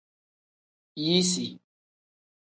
[1.03, 1.47] Yisi.